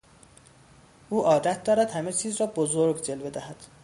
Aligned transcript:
او 1.09 1.25
عادت 1.25 1.63
دارد 1.63 1.91
همه 1.91 2.13
چیز 2.13 2.41
را 2.41 2.47
بزرگ 2.47 3.01
جلوه 3.01 3.29
دهد. 3.29 3.55